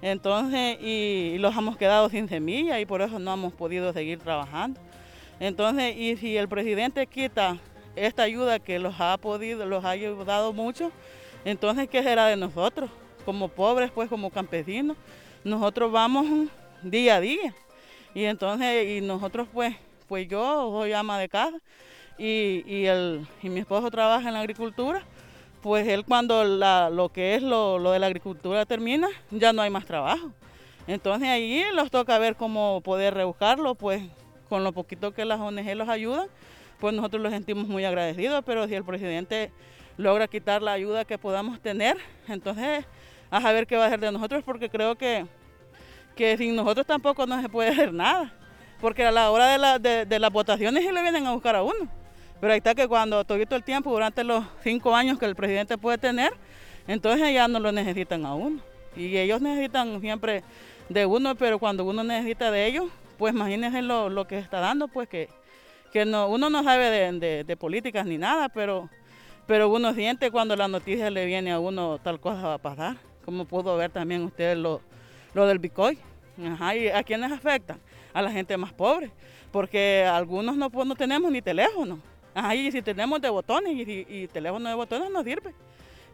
entonces 0.00 0.78
y, 0.80 1.32
y 1.34 1.38
los 1.38 1.54
hemos 1.56 1.76
quedado 1.76 2.08
sin 2.08 2.28
semilla 2.28 2.80
y 2.80 2.86
por 2.86 3.02
eso 3.02 3.18
no 3.18 3.34
hemos 3.34 3.52
podido 3.52 3.92
seguir 3.92 4.20
trabajando. 4.20 4.80
Entonces, 5.40 5.96
y 5.96 6.16
si 6.16 6.36
el 6.36 6.48
presidente 6.48 7.06
quita 7.06 7.58
esta 7.94 8.22
ayuda 8.22 8.58
que 8.58 8.78
los 8.78 9.00
ha 9.00 9.16
podido, 9.18 9.66
los 9.66 9.84
ha 9.84 9.90
ayudado 9.90 10.52
mucho, 10.52 10.90
entonces, 11.48 11.88
¿qué 11.88 12.02
será 12.02 12.26
de 12.26 12.36
nosotros? 12.36 12.90
Como 13.24 13.48
pobres, 13.48 13.90
pues 13.90 14.08
como 14.08 14.30
campesinos, 14.30 14.96
nosotros 15.44 15.90
vamos 15.90 16.48
día 16.82 17.16
a 17.16 17.20
día. 17.20 17.54
Y 18.14 18.24
entonces, 18.24 18.88
y 18.88 19.00
nosotros 19.00 19.48
pues, 19.52 19.74
pues 20.08 20.28
yo 20.28 20.70
soy 20.72 20.92
ama 20.92 21.18
de 21.18 21.28
casa 21.28 21.58
y, 22.18 22.64
y, 22.66 22.86
el, 22.86 23.26
y 23.42 23.48
mi 23.48 23.60
esposo 23.60 23.90
trabaja 23.90 24.28
en 24.28 24.34
la 24.34 24.40
agricultura, 24.40 25.02
pues 25.62 25.86
él 25.88 26.04
cuando 26.04 26.44
lo 26.44 27.08
que 27.10 27.34
es 27.34 27.42
lo, 27.42 27.78
lo 27.78 27.92
de 27.92 27.98
la 27.98 28.06
agricultura 28.06 28.66
termina, 28.66 29.08
ya 29.30 29.52
no 29.52 29.62
hay 29.62 29.70
más 29.70 29.84
trabajo. 29.84 30.32
Entonces 30.86 31.28
ahí 31.28 31.62
nos 31.74 31.90
toca 31.90 32.18
ver 32.18 32.36
cómo 32.36 32.80
poder 32.80 33.14
rebuscarlo, 33.14 33.74
pues 33.74 34.02
con 34.48 34.64
lo 34.64 34.72
poquito 34.72 35.12
que 35.12 35.24
las 35.24 35.38
ONG 35.38 35.74
los 35.76 35.88
ayudan, 35.88 36.28
pues 36.80 36.94
nosotros 36.94 37.22
los 37.22 37.32
sentimos 37.32 37.68
muy 37.68 37.84
agradecidos, 37.84 38.42
pero 38.46 38.66
si 38.66 38.74
el 38.74 38.84
presidente 38.84 39.50
logra 39.98 40.26
quitar 40.28 40.62
la 40.62 40.72
ayuda 40.72 41.04
que 41.04 41.18
podamos 41.18 41.60
tener, 41.60 41.98
entonces 42.28 42.86
a 43.30 43.42
saber 43.42 43.66
qué 43.66 43.76
va 43.76 43.84
a 43.84 43.86
hacer 43.88 44.00
de 44.00 44.10
nosotros, 44.10 44.42
porque 44.42 44.70
creo 44.70 44.96
que, 44.96 45.26
que 46.16 46.38
sin 46.38 46.56
nosotros 46.56 46.86
tampoco 46.86 47.26
no 47.26 47.42
se 47.42 47.48
puede 47.50 47.70
hacer 47.72 47.92
nada, 47.92 48.32
porque 48.80 49.04
a 49.04 49.10
la 49.10 49.30
hora 49.30 49.48
de, 49.48 49.58
la, 49.58 49.78
de, 49.78 50.18
las 50.18 50.32
votaciones 50.32 50.82
sí 50.82 50.90
le 50.90 51.02
vienen 51.02 51.26
a 51.26 51.32
buscar 51.32 51.56
a 51.56 51.62
uno, 51.62 51.88
pero 52.40 52.52
ahí 52.52 52.58
está 52.58 52.74
que 52.74 52.88
cuando 52.88 53.22
todo 53.24 53.36
el 53.38 53.64
tiempo, 53.64 53.90
durante 53.90 54.24
los 54.24 54.44
cinco 54.62 54.94
años 54.94 55.18
que 55.18 55.26
el 55.26 55.34
presidente 55.34 55.76
puede 55.76 55.98
tener, 55.98 56.32
entonces 56.86 57.34
ya 57.34 57.48
no 57.48 57.60
lo 57.60 57.72
necesitan 57.72 58.24
a 58.24 58.34
uno, 58.34 58.60
y 58.96 59.16
ellos 59.18 59.42
necesitan 59.42 60.00
siempre 60.00 60.42
de 60.88 61.04
uno, 61.04 61.34
pero 61.34 61.58
cuando 61.58 61.84
uno 61.84 62.02
necesita 62.02 62.50
de 62.50 62.66
ellos, 62.66 62.86
pues 63.18 63.34
imagínense 63.34 63.82
lo, 63.82 64.08
lo 64.08 64.26
que 64.26 64.38
está 64.38 64.60
dando, 64.60 64.88
pues 64.88 65.08
que, 65.08 65.28
que 65.92 66.04
no, 66.04 66.28
uno 66.28 66.48
no 66.48 66.62
sabe 66.62 66.90
de, 66.90 67.44
de, 67.44 67.56
políticas 67.56 68.06
ni 68.06 68.16
nada, 68.16 68.48
pero, 68.48 68.88
pero 69.48 69.68
uno 69.68 69.92
siente 69.94 70.30
cuando 70.30 70.54
la 70.54 70.68
noticia 70.68 71.10
le 71.10 71.26
viene 71.26 71.50
a 71.50 71.58
uno 71.58 71.98
tal 71.98 72.20
cosa 72.20 72.46
va 72.46 72.54
a 72.54 72.58
pasar, 72.58 72.98
como 73.24 73.46
pudo 73.46 73.76
ver 73.76 73.90
también 73.90 74.22
ustedes 74.22 74.56
lo, 74.56 74.80
lo 75.34 75.46
del 75.46 75.58
Bitcoin. 75.58 75.98
Ajá, 76.52 76.76
¿Y 76.76 76.88
a 76.88 77.02
quiénes 77.02 77.32
afecta? 77.32 77.78
A 78.12 78.22
la 78.22 78.30
gente 78.30 78.56
más 78.56 78.72
pobre, 78.72 79.10
porque 79.50 80.04
algunos 80.04 80.56
no, 80.56 80.70
pues, 80.70 80.86
no 80.86 80.94
tenemos 80.94 81.32
ni 81.32 81.42
teléfono. 81.42 81.98
Ajá, 82.34 82.54
y 82.54 82.70
si 82.70 82.82
tenemos 82.82 83.20
de 83.20 83.28
botones 83.28 83.74
y, 83.74 84.06
y 84.08 84.28
teléfono 84.28 84.68
de 84.68 84.76
botones 84.76 85.10
no 85.10 85.24
sirve. 85.24 85.52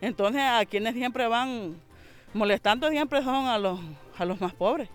Entonces 0.00 0.40
a 0.40 0.64
quienes 0.64 0.94
siempre 0.94 1.26
van 1.26 1.76
molestando 2.34 2.88
siempre 2.90 3.22
son 3.22 3.46
a 3.46 3.58
los, 3.58 3.80
a 4.16 4.24
los 4.24 4.40
más 4.40 4.52
pobres, 4.52 4.88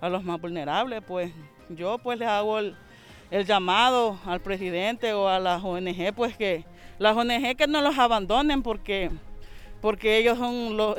a 0.00 0.08
los 0.08 0.24
más 0.24 0.40
vulnerables. 0.40 1.02
Pues 1.06 1.32
yo 1.68 1.98
pues 1.98 2.18
les 2.18 2.28
hago 2.28 2.58
el, 2.58 2.76
llamado 3.44 4.18
al 4.24 4.40
presidente 4.40 5.12
o 5.12 5.28
a 5.28 5.38
las 5.38 5.62
ONG, 5.62 6.14
pues 6.14 6.36
que 6.36 6.64
las 6.98 7.16
ONG 7.16 7.56
que 7.56 7.66
no 7.66 7.80
los 7.80 7.98
abandonen 7.98 8.62
porque, 8.62 9.10
porque 9.80 10.18
ellos 10.18 10.38
son 10.38 10.76
los, 10.76 10.96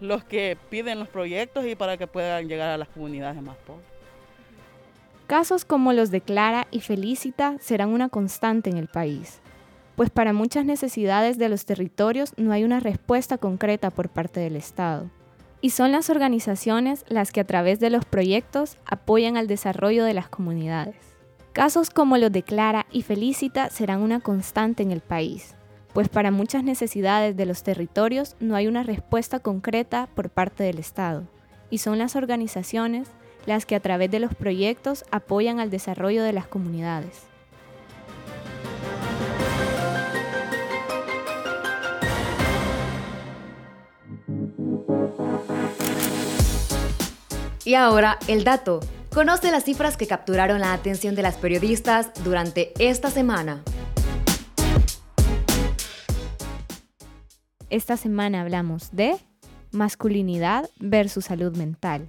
los 0.00 0.24
que 0.24 0.56
piden 0.70 0.98
los 0.98 1.08
proyectos 1.08 1.66
y 1.66 1.74
para 1.74 1.96
que 1.96 2.06
puedan 2.06 2.48
llegar 2.48 2.70
a 2.70 2.78
las 2.78 2.88
comunidades 2.88 3.40
más 3.42 3.56
pobres. 3.66 3.86
Casos 5.26 5.64
como 5.64 5.92
los 5.92 6.10
de 6.10 6.20
Clara 6.20 6.66
y 6.70 6.80
Felicita 6.80 7.56
serán 7.58 7.88
una 7.90 8.08
constante 8.08 8.68
en 8.68 8.76
el 8.76 8.88
país, 8.88 9.40
pues 9.96 10.10
para 10.10 10.32
muchas 10.32 10.64
necesidades 10.64 11.38
de 11.38 11.48
los 11.48 11.64
territorios 11.64 12.34
no 12.36 12.52
hay 12.52 12.62
una 12.64 12.80
respuesta 12.80 13.38
concreta 13.38 13.90
por 13.90 14.10
parte 14.10 14.40
del 14.40 14.56
Estado 14.56 15.08
y 15.64 15.70
son 15.70 15.92
las 15.92 16.10
organizaciones 16.10 17.06
las 17.08 17.32
que 17.32 17.40
a 17.40 17.46
través 17.46 17.80
de 17.80 17.88
los 17.88 18.04
proyectos 18.04 18.76
apoyan 18.84 19.38
al 19.38 19.46
desarrollo 19.46 20.04
de 20.04 20.12
las 20.12 20.28
comunidades. 20.28 21.13
Casos 21.54 21.88
como 21.88 22.18
los 22.18 22.32
de 22.32 22.42
Clara 22.42 22.84
y 22.90 23.02
Felicita 23.02 23.70
serán 23.70 24.00
una 24.00 24.18
constante 24.18 24.82
en 24.82 24.90
el 24.90 25.00
país, 25.00 25.54
pues 25.92 26.08
para 26.08 26.32
muchas 26.32 26.64
necesidades 26.64 27.36
de 27.36 27.46
los 27.46 27.62
territorios 27.62 28.34
no 28.40 28.56
hay 28.56 28.66
una 28.66 28.82
respuesta 28.82 29.38
concreta 29.38 30.08
por 30.16 30.30
parte 30.30 30.64
del 30.64 30.80
Estado, 30.80 31.22
y 31.70 31.78
son 31.78 31.98
las 31.98 32.16
organizaciones 32.16 33.06
las 33.46 33.66
que 33.66 33.76
a 33.76 33.80
través 33.80 34.10
de 34.10 34.18
los 34.18 34.34
proyectos 34.34 35.04
apoyan 35.12 35.60
al 35.60 35.70
desarrollo 35.70 36.24
de 36.24 36.32
las 36.32 36.48
comunidades. 36.48 37.22
Y 47.64 47.74
ahora, 47.74 48.18
el 48.26 48.42
dato. 48.42 48.80
Conoce 49.14 49.52
las 49.52 49.62
cifras 49.62 49.96
que 49.96 50.08
capturaron 50.08 50.58
la 50.58 50.72
atención 50.72 51.14
de 51.14 51.22
las 51.22 51.36
periodistas 51.36 52.10
durante 52.24 52.72
esta 52.80 53.10
semana. 53.10 53.62
Esta 57.70 57.96
semana 57.96 58.40
hablamos 58.40 58.88
de 58.90 59.14
masculinidad 59.70 60.68
versus 60.80 61.26
salud 61.26 61.56
mental. 61.56 62.08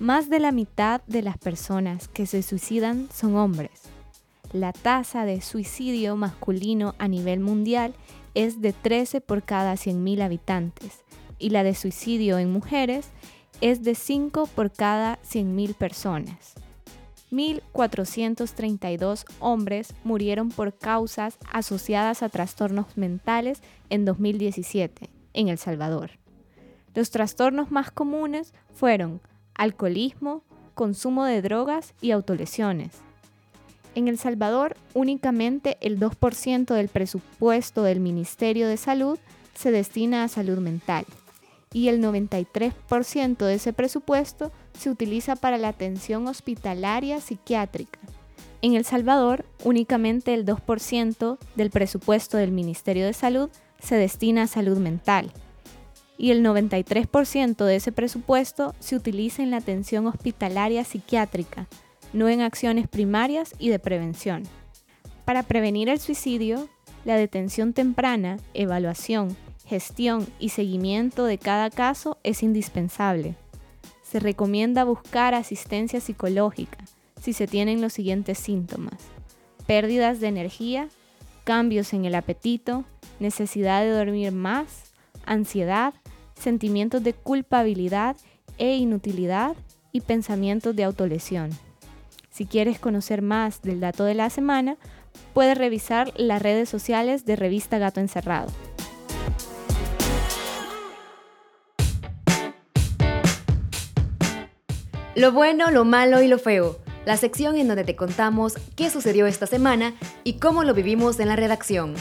Más 0.00 0.28
de 0.28 0.38
la 0.38 0.52
mitad 0.52 1.00
de 1.06 1.22
las 1.22 1.38
personas 1.38 2.08
que 2.08 2.26
se 2.26 2.42
suicidan 2.42 3.08
son 3.10 3.34
hombres. 3.36 3.80
La 4.52 4.74
tasa 4.74 5.24
de 5.24 5.40
suicidio 5.40 6.14
masculino 6.14 6.94
a 6.98 7.08
nivel 7.08 7.40
mundial 7.40 7.94
es 8.34 8.60
de 8.60 8.74
13 8.74 9.22
por 9.22 9.44
cada 9.44 9.72
100.000 9.76 10.20
habitantes 10.20 11.04
y 11.38 11.50
la 11.50 11.62
de 11.62 11.74
suicidio 11.74 12.38
en 12.38 12.52
mujeres 12.52 13.12
es 13.60 13.82
de 13.82 13.94
5 13.94 14.46
por 14.54 14.70
cada 14.70 15.18
100.000 15.22 15.74
personas. 15.74 16.54
1.432 17.30 19.26
hombres 19.40 19.94
murieron 20.04 20.48
por 20.48 20.72
causas 20.76 21.36
asociadas 21.52 22.22
a 22.22 22.28
trastornos 22.28 22.96
mentales 22.96 23.60
en 23.90 24.04
2017 24.04 25.10
en 25.34 25.48
El 25.48 25.58
Salvador. 25.58 26.12
Los 26.94 27.10
trastornos 27.10 27.70
más 27.70 27.90
comunes 27.90 28.54
fueron 28.72 29.20
alcoholismo, 29.54 30.42
consumo 30.74 31.24
de 31.24 31.42
drogas 31.42 31.92
y 32.00 32.12
autolesiones. 32.12 32.92
En 33.94 34.08
El 34.08 34.16
Salvador, 34.18 34.76
únicamente 34.94 35.76
el 35.80 35.98
2% 35.98 36.72
del 36.74 36.88
presupuesto 36.88 37.82
del 37.82 38.00
Ministerio 38.00 38.68
de 38.68 38.76
Salud 38.76 39.18
se 39.54 39.70
destina 39.70 40.24
a 40.24 40.28
salud 40.28 40.58
mental 40.58 41.04
y 41.72 41.88
el 41.88 42.02
93% 42.02 43.36
de 43.38 43.54
ese 43.54 43.72
presupuesto 43.72 44.52
se 44.72 44.90
utiliza 44.90 45.36
para 45.36 45.58
la 45.58 45.68
atención 45.68 46.26
hospitalaria 46.26 47.20
psiquiátrica. 47.20 48.00
En 48.60 48.74
El 48.74 48.84
Salvador, 48.84 49.44
únicamente 49.64 50.34
el 50.34 50.44
2% 50.44 51.38
del 51.54 51.70
presupuesto 51.70 52.36
del 52.36 52.50
Ministerio 52.50 53.06
de 53.06 53.12
Salud 53.12 53.50
se 53.80 53.94
destina 53.94 54.42
a 54.42 54.46
salud 54.48 54.78
mental 54.78 55.32
y 56.18 56.32
el 56.32 56.44
93% 56.44 57.64
de 57.64 57.76
ese 57.76 57.92
presupuesto 57.92 58.74
se 58.80 58.96
utiliza 58.96 59.42
en 59.42 59.52
la 59.52 59.58
atención 59.58 60.06
hospitalaria 60.08 60.82
psiquiátrica, 60.82 61.68
no 62.12 62.28
en 62.28 62.40
acciones 62.40 62.88
primarias 62.88 63.54
y 63.58 63.68
de 63.68 63.78
prevención. 63.78 64.42
Para 65.24 65.44
prevenir 65.44 65.88
el 65.88 66.00
suicidio, 66.00 66.68
la 67.04 67.16
detención 67.16 67.72
temprana, 67.72 68.38
evaluación 68.54 69.36
gestión 69.68 70.26
y 70.38 70.48
seguimiento 70.48 71.24
de 71.26 71.38
cada 71.38 71.70
caso 71.70 72.18
es 72.24 72.42
indispensable. 72.42 73.36
Se 74.02 74.18
recomienda 74.18 74.84
buscar 74.84 75.34
asistencia 75.34 76.00
psicológica 76.00 76.78
si 77.20 77.32
se 77.32 77.46
tienen 77.46 77.80
los 77.80 77.92
siguientes 77.92 78.38
síntomas. 78.38 78.94
Pérdidas 79.66 80.20
de 80.20 80.28
energía, 80.28 80.88
cambios 81.44 81.92
en 81.92 82.06
el 82.06 82.14
apetito, 82.14 82.84
necesidad 83.20 83.82
de 83.82 83.90
dormir 83.90 84.32
más, 84.32 84.92
ansiedad, 85.26 85.92
sentimientos 86.34 87.02
de 87.02 87.12
culpabilidad 87.12 88.16
e 88.56 88.76
inutilidad 88.76 89.56
y 89.92 90.00
pensamientos 90.00 90.74
de 90.74 90.84
autolesión. 90.84 91.50
Si 92.30 92.46
quieres 92.46 92.78
conocer 92.78 93.20
más 93.20 93.60
del 93.62 93.80
dato 93.80 94.04
de 94.04 94.14
la 94.14 94.30
semana, 94.30 94.76
puedes 95.34 95.58
revisar 95.58 96.12
las 96.16 96.40
redes 96.40 96.68
sociales 96.68 97.26
de 97.26 97.36
Revista 97.36 97.78
Gato 97.78 98.00
Encerrado. 98.00 98.48
Lo 105.18 105.32
bueno, 105.32 105.72
lo 105.72 105.84
malo 105.84 106.22
y 106.22 106.28
lo 106.28 106.38
feo. 106.38 106.78
La 107.04 107.16
sección 107.16 107.56
en 107.56 107.66
donde 107.66 107.82
te 107.82 107.96
contamos 107.96 108.54
qué 108.76 108.88
sucedió 108.88 109.26
esta 109.26 109.48
semana 109.48 109.94
y 110.22 110.34
cómo 110.34 110.62
lo 110.62 110.74
vivimos 110.74 111.18
en 111.18 111.26
la 111.26 111.34
redacción. 111.34 111.94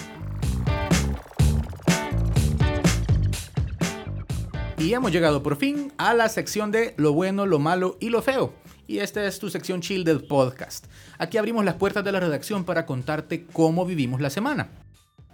Y 4.77 4.93
hemos 4.93 5.11
llegado 5.11 5.41
por 5.41 5.55
fin 5.55 5.91
a 5.97 6.13
la 6.13 6.29
sección 6.29 6.69
de 6.69 6.93
lo 6.97 7.11
bueno, 7.11 7.47
lo 7.47 7.57
malo 7.57 7.97
y 7.99 8.09
lo 8.09 8.21
feo. 8.21 8.53
Y 8.85 8.99
esta 8.99 9.25
es 9.25 9.39
tu 9.39 9.49
sección 9.49 9.81
chill 9.81 10.03
del 10.03 10.23
podcast. 10.23 10.85
Aquí 11.17 11.39
abrimos 11.39 11.65
las 11.65 11.73
puertas 11.73 12.03
de 12.03 12.11
la 12.11 12.19
redacción 12.19 12.65
para 12.65 12.85
contarte 12.85 13.47
cómo 13.47 13.87
vivimos 13.87 14.21
la 14.21 14.29
semana. 14.29 14.69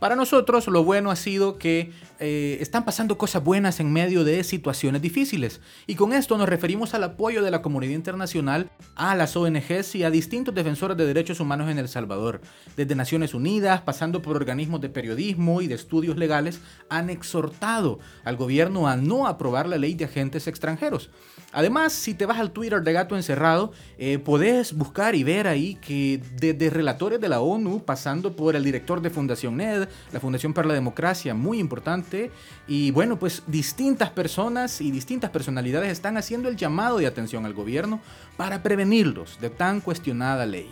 Para 0.03 0.17
nosotros 0.17 0.67
lo 0.67 0.83
bueno 0.83 1.11
ha 1.11 1.15
sido 1.15 1.57
que 1.57 1.93
eh, 2.19 2.57
están 2.59 2.83
pasando 2.83 3.17
cosas 3.17 3.41
buenas 3.41 3.79
en 3.79 3.93
medio 3.93 4.25
de 4.25 4.43
situaciones 4.43 5.01
difíciles. 5.01 5.61
Y 5.87 5.95
con 5.95 6.11
esto 6.11 6.37
nos 6.37 6.49
referimos 6.49 6.93
al 6.93 7.05
apoyo 7.05 7.41
de 7.41 7.51
la 7.51 7.61
comunidad 7.61 7.93
internacional 7.93 8.69
a 8.95 9.15
las 9.15 9.37
ONGs 9.37 9.95
y 9.95 10.03
a 10.03 10.09
distintos 10.09 10.53
defensores 10.53 10.97
de 10.97 11.05
derechos 11.05 11.39
humanos 11.39 11.71
en 11.71 11.77
El 11.77 11.87
Salvador. 11.87 12.41
Desde 12.75 12.95
Naciones 12.95 13.33
Unidas, 13.33 13.79
pasando 13.79 14.21
por 14.21 14.35
organismos 14.35 14.81
de 14.81 14.89
periodismo 14.89 15.61
y 15.61 15.67
de 15.67 15.75
estudios 15.75 16.17
legales, 16.17 16.59
han 16.89 17.09
exhortado 17.09 17.99
al 18.25 18.35
gobierno 18.35 18.89
a 18.89 18.97
no 18.97 19.25
aprobar 19.25 19.69
la 19.69 19.77
ley 19.77 19.93
de 19.93 20.03
agentes 20.03 20.47
extranjeros. 20.47 21.11
Además, 21.53 21.93
si 21.93 22.13
te 22.15 22.25
vas 22.25 22.39
al 22.39 22.51
Twitter 22.51 22.81
de 22.81 22.91
Gato 22.93 23.15
Encerrado, 23.15 23.71
eh, 23.97 24.17
podés 24.17 24.73
buscar 24.73 25.15
y 25.15 25.23
ver 25.23 25.47
ahí 25.47 25.75
que 25.75 26.19
desde 26.35 26.69
relatores 26.69 27.21
de 27.21 27.29
la 27.29 27.41
ONU, 27.41 27.83
pasando 27.85 28.35
por 28.35 28.55
el 28.55 28.63
director 28.63 29.01
de 29.01 29.11
Fundación 29.11 29.57
NED, 29.57 29.87
la 30.11 30.19
Fundación 30.19 30.53
para 30.53 30.67
la 30.67 30.73
Democracia, 30.73 31.33
muy 31.33 31.59
importante, 31.59 32.31
y 32.67 32.91
bueno, 32.91 33.19
pues 33.19 33.43
distintas 33.47 34.09
personas 34.09 34.81
y 34.81 34.91
distintas 34.91 35.29
personalidades 35.29 35.91
están 35.91 36.17
haciendo 36.17 36.49
el 36.49 36.57
llamado 36.57 36.97
de 36.97 37.07
atención 37.07 37.45
al 37.45 37.53
gobierno 37.53 38.01
para 38.35 38.63
prevenirlos 38.63 39.39
de 39.39 39.49
tan 39.49 39.79
cuestionada 39.79 40.45
ley. 40.45 40.69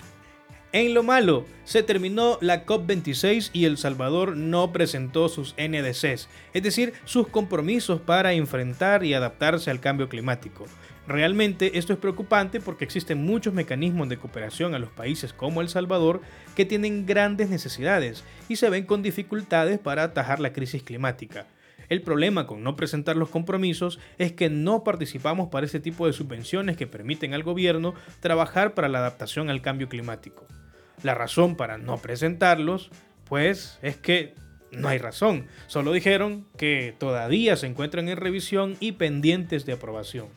En 0.74 0.94
lo 0.94 1.04
malo, 1.04 1.46
se 1.66 1.84
terminó 1.84 2.38
la 2.40 2.66
COP26 2.66 3.50
y 3.52 3.66
El 3.66 3.78
Salvador 3.78 4.38
no 4.38 4.72
presentó 4.72 5.28
sus 5.28 5.54
NDCs, 5.58 6.30
es 6.54 6.64
decir, 6.64 6.94
sus 7.04 7.28
compromisos 7.28 8.00
para 8.00 8.32
enfrentar 8.32 9.04
y 9.04 9.14
adaptarse 9.14 9.70
al 9.70 9.82
cambio 9.82 10.08
climático. 10.08 10.66
Realmente 11.08 11.78
esto 11.78 11.92
es 11.92 12.00
preocupante 12.00 12.62
porque 12.62 12.86
existen 12.86 13.22
muchos 13.26 13.54
mecanismos 13.54 14.08
de 14.08 14.16
cooperación 14.16 14.74
a 14.74 14.80
los 14.80 14.90
países 14.90 15.34
como 15.34 15.60
El 15.60 15.68
Salvador 15.68 16.22
que 16.56 16.64
tienen 16.64 17.06
grandes 17.06 17.50
necesidades 17.50 18.24
y 18.48 18.56
se 18.56 18.70
ven 18.70 18.86
con 18.86 19.04
dificultades 19.04 19.78
para 19.78 20.04
atajar 20.04 20.40
la 20.40 20.54
crisis 20.54 20.84
climática. 20.84 21.48
El 21.92 22.02
problema 22.04 22.48
con 22.48 22.64
no 22.64 22.78
presentar 22.78 23.18
los 23.18 23.28
compromisos 23.28 24.00
es 24.18 24.32
que 24.32 24.50
no 24.50 24.86
participamos 24.86 25.50
para 25.50 25.66
ese 25.66 25.82
tipo 25.82 26.08
de 26.08 26.14
subvenciones 26.14 26.78
que 26.78 26.88
permiten 26.88 27.34
al 27.34 27.44
gobierno 27.44 27.96
trabajar 28.22 28.74
para 28.74 28.88
la 28.88 29.00
adaptación 29.00 29.50
al 29.50 29.62
cambio 29.62 29.90
climático. 29.90 30.48
La 31.04 31.16
razón 31.16 31.58
para 31.58 31.78
no 31.78 31.98
presentarlos, 31.98 32.92
pues, 33.26 33.78
es 33.82 33.98
que 33.98 34.36
no 34.72 34.88
hay 34.88 35.00
razón. 35.00 35.48
Solo 35.68 35.92
dijeron 35.92 36.48
que 36.56 36.96
todavía 36.98 37.58
se 37.58 37.68
encuentran 37.68 38.08
en 38.08 38.16
revisión 38.16 38.78
y 38.80 38.94
pendientes 38.94 39.66
de 39.66 39.74
aprobación. 39.74 40.28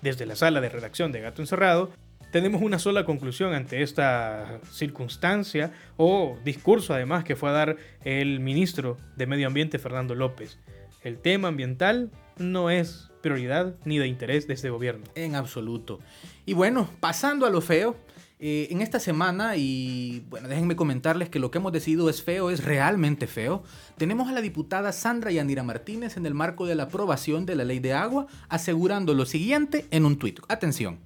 Desde 0.00 0.24
la 0.24 0.36
sala 0.36 0.62
de 0.62 0.70
redacción 0.70 1.12
de 1.12 1.20
Gato 1.20 1.42
Encerrado, 1.42 1.90
tenemos 2.32 2.62
una 2.62 2.78
sola 2.78 3.04
conclusión 3.04 3.52
ante 3.52 3.82
esta 3.82 4.58
circunstancia 4.72 5.70
o 5.98 6.38
discurso 6.46 6.94
además 6.94 7.24
que 7.24 7.36
fue 7.36 7.50
a 7.50 7.52
dar 7.52 7.76
el 8.04 8.40
ministro 8.40 8.96
de 9.16 9.26
Medio 9.26 9.48
Ambiente 9.48 9.78
Fernando 9.78 10.14
López. 10.14 10.58
El 11.04 11.18
tema 11.18 11.48
ambiental 11.48 12.10
no 12.38 12.70
es 12.70 13.10
prioridad 13.20 13.74
ni 13.84 13.98
de 13.98 14.06
interés 14.06 14.48
de 14.48 14.54
este 14.54 14.70
gobierno. 14.70 15.04
En 15.14 15.34
absoluto. 15.34 16.00
Y 16.46 16.54
bueno, 16.54 16.88
pasando 16.98 17.44
a 17.44 17.50
lo 17.50 17.60
feo, 17.60 17.94
eh, 18.40 18.68
en 18.70 18.80
esta 18.80 18.98
semana, 18.98 19.56
y 19.56 20.24
bueno, 20.30 20.48
déjenme 20.48 20.76
comentarles 20.76 21.28
que 21.28 21.38
lo 21.38 21.50
que 21.50 21.58
hemos 21.58 21.72
decidido 21.72 22.08
es 22.08 22.22
feo, 22.22 22.48
es 22.48 22.64
realmente 22.64 23.26
feo. 23.26 23.62
Tenemos 23.98 24.30
a 24.30 24.32
la 24.32 24.40
diputada 24.40 24.92
Sandra 24.92 25.30
Yandira 25.30 25.62
Martínez 25.62 26.16
en 26.16 26.24
el 26.24 26.32
marco 26.32 26.64
de 26.64 26.74
la 26.74 26.84
aprobación 26.84 27.44
de 27.44 27.56
la 27.56 27.64
ley 27.64 27.80
de 27.80 27.92
agua, 27.92 28.26
asegurando 28.48 29.12
lo 29.12 29.26
siguiente 29.26 29.86
en 29.90 30.06
un 30.06 30.18
tuit. 30.18 30.40
Atención. 30.48 30.98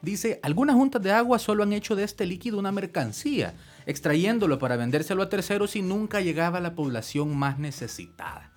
Dice, 0.00 0.40
algunas 0.42 0.76
juntas 0.76 1.02
de 1.02 1.12
agua 1.12 1.38
solo 1.38 1.62
han 1.62 1.74
hecho 1.74 1.94
de 1.94 2.04
este 2.04 2.24
líquido 2.24 2.58
una 2.58 2.72
mercancía, 2.72 3.52
extrayéndolo 3.84 4.58
para 4.58 4.76
vendérselo 4.76 5.22
a 5.22 5.28
terceros 5.28 5.76
y 5.76 5.82
nunca 5.82 6.22
llegaba 6.22 6.56
a 6.56 6.62
la 6.62 6.74
población 6.74 7.36
más 7.36 7.58
necesitada. 7.58 8.55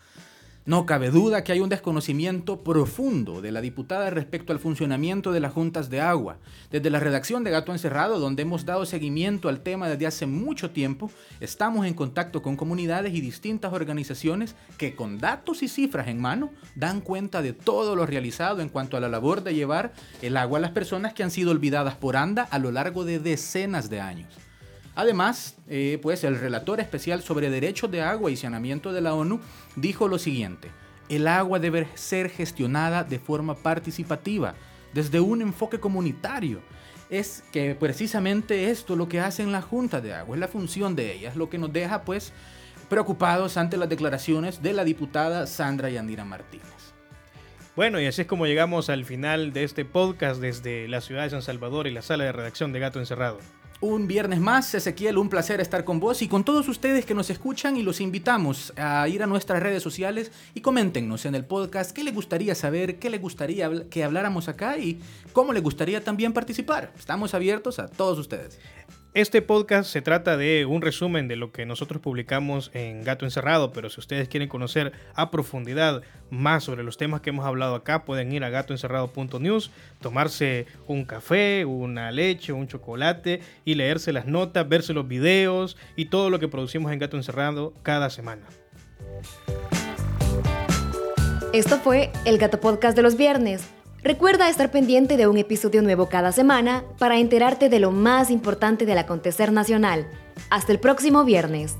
No 0.69 0.85
cabe 0.85 1.09
duda 1.09 1.43
que 1.43 1.51
hay 1.51 1.61
un 1.61 1.69
desconocimiento 1.69 2.63
profundo 2.63 3.41
de 3.41 3.51
la 3.51 3.59
diputada 3.59 4.11
respecto 4.11 4.53
al 4.53 4.59
funcionamiento 4.59 5.31
de 5.31 5.39
las 5.39 5.51
juntas 5.51 5.89
de 5.89 5.99
agua. 5.99 6.37
Desde 6.69 6.91
la 6.91 6.99
redacción 6.99 7.43
de 7.43 7.49
Gato 7.49 7.71
Encerrado, 7.71 8.19
donde 8.19 8.43
hemos 8.43 8.65
dado 8.65 8.85
seguimiento 8.85 9.49
al 9.49 9.61
tema 9.61 9.89
desde 9.89 10.05
hace 10.05 10.27
mucho 10.27 10.69
tiempo, 10.69 11.09
estamos 11.39 11.87
en 11.87 11.95
contacto 11.95 12.43
con 12.43 12.55
comunidades 12.55 13.15
y 13.15 13.19
distintas 13.19 13.73
organizaciones 13.73 14.55
que 14.77 14.93
con 14.93 15.17
datos 15.17 15.63
y 15.63 15.67
cifras 15.67 16.07
en 16.07 16.21
mano 16.21 16.51
dan 16.75 17.01
cuenta 17.01 17.41
de 17.41 17.53
todo 17.53 17.95
lo 17.95 18.05
realizado 18.05 18.61
en 18.61 18.69
cuanto 18.69 18.95
a 18.95 18.99
la 18.99 19.09
labor 19.09 19.41
de 19.41 19.55
llevar 19.55 19.91
el 20.21 20.37
agua 20.37 20.59
a 20.59 20.61
las 20.61 20.69
personas 20.69 21.15
que 21.15 21.23
han 21.23 21.31
sido 21.31 21.49
olvidadas 21.49 21.95
por 21.95 22.15
ANDA 22.15 22.43
a 22.43 22.59
lo 22.59 22.71
largo 22.71 23.05
de 23.05 23.17
decenas 23.17 23.89
de 23.89 24.01
años. 24.01 24.48
Además, 24.95 25.55
eh, 25.67 25.99
pues 26.01 26.23
el 26.23 26.39
relator 26.39 26.79
especial 26.79 27.21
sobre 27.21 27.49
derechos 27.49 27.89
de 27.91 28.01
agua 28.01 28.31
y 28.31 28.35
saneamiento 28.35 28.91
de 28.91 29.01
la 29.01 29.13
ONU 29.13 29.39
dijo 29.75 30.07
lo 30.07 30.19
siguiente, 30.19 30.69
el 31.09 31.27
agua 31.27 31.59
debe 31.59 31.87
ser 31.95 32.29
gestionada 32.29 33.03
de 33.03 33.19
forma 33.19 33.55
participativa, 33.55 34.55
desde 34.93 35.19
un 35.19 35.41
enfoque 35.41 35.79
comunitario. 35.79 36.61
Es 37.09 37.43
que 37.51 37.73
precisamente 37.73 38.69
esto 38.69 38.95
lo 38.95 39.09
que 39.09 39.19
hacen 39.19 39.51
las 39.51 39.65
juntas 39.65 40.03
de 40.03 40.13
agua, 40.13 40.35
es 40.35 40.39
la 40.39 40.47
función 40.47 40.95
de 40.95 41.13
ellas, 41.13 41.35
lo 41.35 41.49
que 41.49 41.57
nos 41.57 41.73
deja 41.73 42.03
pues 42.03 42.33
preocupados 42.89 43.57
ante 43.57 43.77
las 43.77 43.89
declaraciones 43.89 44.61
de 44.61 44.73
la 44.73 44.83
diputada 44.83 45.47
Sandra 45.47 45.89
Yandira 45.89 46.25
Martínez. 46.25 46.65
Bueno, 47.75 47.99
y 48.01 48.05
así 48.07 48.21
es 48.21 48.27
como 48.27 48.45
llegamos 48.45 48.89
al 48.89 49.05
final 49.05 49.53
de 49.53 49.63
este 49.63 49.85
podcast 49.85 50.41
desde 50.41 50.87
la 50.87 51.01
ciudad 51.01 51.23
de 51.23 51.29
San 51.29 51.41
Salvador 51.41 51.87
y 51.87 51.91
la 51.91 52.01
sala 52.01 52.25
de 52.25 52.31
redacción 52.31 52.73
de 52.73 52.79
Gato 52.79 52.99
Encerrado. 52.99 53.39
Un 53.81 54.07
viernes 54.07 54.41
más, 54.41 54.75
Ezequiel, 54.75 55.17
un 55.17 55.29
placer 55.29 55.61
estar 55.61 55.85
con 55.85 56.01
vos 56.01 56.21
y 56.21 56.27
con 56.27 56.43
todos 56.43 56.67
ustedes 56.67 57.05
que 57.05 57.13
nos 57.13 57.29
escuchan 57.29 57.77
y 57.77 57.81
los 57.81 58.01
invitamos 58.01 58.73
a 58.75 59.07
ir 59.07 59.23
a 59.23 59.25
nuestras 59.25 59.63
redes 59.63 59.81
sociales 59.81 60.33
y 60.53 60.59
coméntenos 60.59 61.25
en 61.25 61.33
el 61.33 61.45
podcast 61.45 61.91
qué 61.91 62.03
les 62.03 62.13
gustaría 62.13 62.55
saber, 62.55 62.99
qué 62.99 63.09
les 63.09 63.21
gustaría 63.21 63.69
que 63.89 64.03
habláramos 64.03 64.49
acá 64.49 64.77
y 64.77 64.99
cómo 65.31 65.53
les 65.53 65.63
gustaría 65.63 66.03
también 66.03 66.33
participar. 66.33 66.91
Estamos 66.99 67.33
abiertos 67.33 67.79
a 67.79 67.87
todos 67.87 68.19
ustedes. 68.19 68.59
Este 69.15 69.41
podcast 69.41 69.89
se 69.89 70.03
trata 70.03 70.37
de 70.37 70.67
un 70.67 70.83
resumen 70.83 71.27
de 71.27 71.35
lo 71.35 71.51
que 71.51 71.65
nosotros 71.65 71.99
publicamos 71.99 72.69
en 72.75 73.03
Gato 73.03 73.25
Encerrado, 73.25 73.73
pero 73.73 73.89
si 73.89 73.99
ustedes 73.99 74.29
quieren 74.29 74.47
conocer 74.47 74.91
a 75.15 75.31
profundidad 75.31 76.03
más 76.29 76.63
sobre 76.63 76.83
los 76.83 76.97
temas 76.97 77.19
que 77.19 77.31
hemos 77.31 77.43
hablado 77.47 77.73
acá, 77.73 78.05
pueden 78.05 78.31
ir 78.31 78.43
a 78.43 78.51
gatoencerrado.news, 78.51 79.71
tomarse 79.99 80.67
un 80.85 81.05
café, 81.05 81.65
una 81.65 82.11
leche, 82.11 82.53
un 82.53 82.67
chocolate 82.67 83.41
y 83.65 83.73
leerse 83.73 84.13
las 84.13 84.27
notas, 84.27 84.69
verse 84.69 84.93
los 84.93 85.07
videos 85.07 85.75
y 85.95 86.05
todo 86.05 86.29
lo 86.29 86.39
que 86.39 86.47
producimos 86.47 86.91
en 86.91 86.99
Gato 86.99 87.17
Encerrado 87.17 87.73
cada 87.81 88.11
semana. 88.11 88.45
Esto 91.51 91.79
fue 91.79 92.11
el 92.25 92.37
Gato 92.37 92.59
Podcast 92.59 92.95
de 92.95 93.01
los 93.01 93.17
viernes 93.17 93.71
Recuerda 94.03 94.47
estar 94.47 94.71
pendiente 94.71 95.17
de 95.17 95.27
un 95.27 95.37
episodio 95.37 95.81
nuevo 95.81 96.07
cada 96.07 96.31
semana 96.31 96.85
para 96.99 97.17
enterarte 97.17 97.67
de 97.67 97.79
lo 97.79 97.91
más 97.91 98.31
importante 98.31 98.85
del 98.85 98.97
acontecer 98.97 99.51
nacional. 99.51 100.07
Hasta 100.49 100.71
el 100.71 100.79
próximo 100.79 101.25
viernes. 101.25 101.75